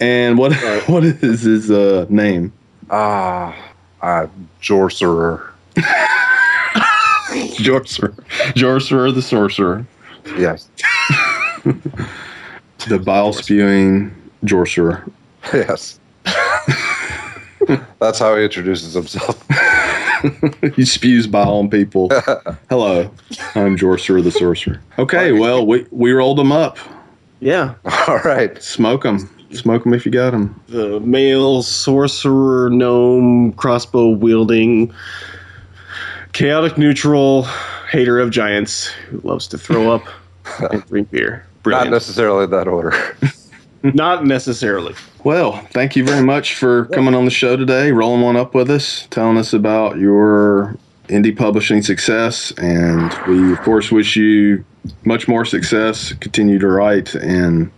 [0.00, 0.52] And what
[0.88, 2.52] what is his uh, name?
[2.90, 3.54] Ah,
[4.02, 4.26] uh,
[4.60, 5.48] Jorcerer.
[7.56, 8.14] Jorcerer.
[8.54, 9.86] Jorcerer the sorcerer.
[10.36, 10.68] Yes.
[12.88, 14.14] The bile spewing
[14.44, 15.08] Jorcerer.
[15.52, 15.98] Yes.
[18.00, 19.44] That's how he introduces himself.
[20.74, 22.08] he spews bile on people.
[22.68, 23.10] Hello,
[23.54, 24.80] I'm Jorcer the Sorcerer.
[24.98, 26.78] Okay, well, we, we rolled them up.
[27.40, 27.74] Yeah.
[28.06, 28.62] All right.
[28.62, 29.28] Smoke them.
[29.52, 30.58] Smoke them if you got them.
[30.68, 34.94] The male sorcerer, gnome, crossbow wielding,
[36.32, 37.42] chaotic neutral,
[37.90, 40.04] hater of giants who loves to throw up
[40.70, 41.44] and drink beer.
[41.66, 42.94] Not necessarily that order.
[43.94, 44.94] Not necessarily.
[45.24, 48.70] Well, thank you very much for coming on the show today, rolling one up with
[48.70, 50.76] us, telling us about your
[51.08, 52.52] indie publishing success.
[52.58, 54.64] And we, of course, wish you
[55.04, 56.12] much more success.
[56.14, 57.70] Continue to write and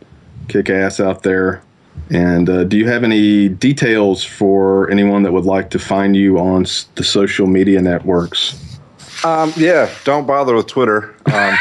[0.48, 1.62] kick ass out there.
[2.10, 6.38] And uh, do you have any details for anyone that would like to find you
[6.38, 8.78] on s- the social media networks?
[9.24, 11.14] Um, yeah, don't bother with Twitter.
[11.26, 11.56] Um,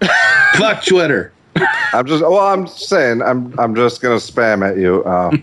[0.56, 1.32] Fuck Twitter.
[1.92, 5.02] I'm just well, I'm saying I'm I'm just gonna spam at you.
[5.04, 5.36] Uh,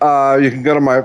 [0.04, 1.02] uh, you can go to my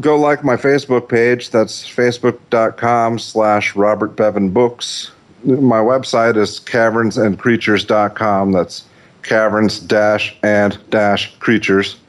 [0.00, 1.50] go like my Facebook page.
[1.50, 5.12] That's facebook.com slash Robert Bevan Books.
[5.44, 8.52] My website is cavernsandcreatures.com.
[8.52, 8.84] That's
[9.22, 12.00] caverns dash and dash creatures.com.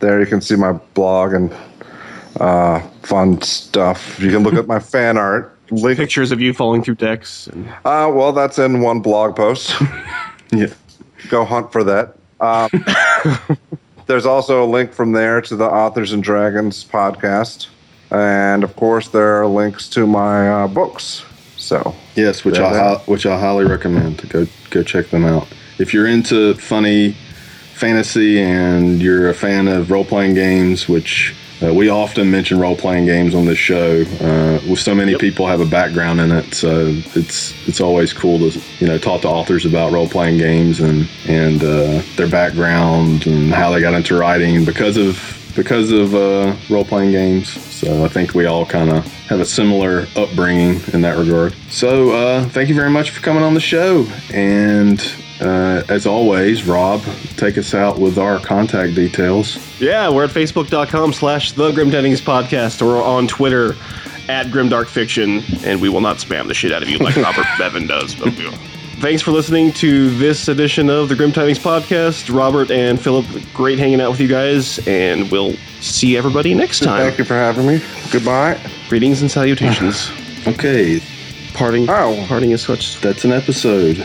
[0.00, 1.54] There you can see my blog and
[2.40, 4.18] uh, fun stuff.
[4.20, 5.52] You can look at my fan art.
[5.70, 7.48] Link Pictures of you falling through decks.
[7.48, 9.74] And uh, well, that's in one blog post.
[10.50, 10.72] Yeah.
[11.28, 12.16] Go hunt for that.
[12.40, 12.68] Um,
[14.06, 17.68] there's also a link from there to the Authors and Dragons podcast.
[18.10, 21.24] And of course, there are links to my uh, books.
[21.56, 25.48] So, Yes, which I which I highly recommend to go go check them out.
[25.78, 27.16] If you're into funny
[27.74, 32.76] fantasy and you're a fan of role playing games, which uh, we often mention role
[32.76, 36.54] playing games on this show, uh, with so many people have a background in it,
[36.54, 40.80] so it's it's always cool to you know talk to authors about role playing games
[40.80, 46.14] and and uh, their background and how they got into writing because of because of
[46.14, 47.48] uh, role playing games.
[47.48, 51.54] So I think we all kind of have a similar upbringing in that regard.
[51.70, 54.06] So uh, thank you very much for coming on the show.
[54.32, 55.00] And
[55.40, 57.02] uh, as always, Rob,
[57.36, 59.58] take us out with our contact details.
[59.80, 63.74] yeah, we're at facebook.com slash the Grim Tidings Podcast or on Twitter
[64.28, 67.46] at Grimdark Fiction, and we will not spam the shit out of you like Robert
[67.58, 68.14] Bevan does.
[68.14, 68.58] But we will.
[68.98, 72.34] Thanks for listening to this edition of the Grim Tidings Podcast.
[72.34, 77.00] Robert and Philip, great hanging out with you guys, and we'll see everybody next time.
[77.06, 77.82] thank you for having me.
[78.10, 78.58] Goodbye.
[78.88, 80.10] Greetings and salutations.
[80.46, 81.00] Okay,
[81.54, 82.24] Parting, Oh.
[82.28, 83.00] parting is such.
[83.00, 83.96] that's an episode.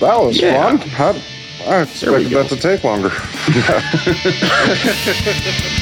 [0.00, 0.76] That was Yeah.
[0.76, 0.88] fun.
[0.88, 1.14] How,
[1.66, 3.10] I expected that to take longer.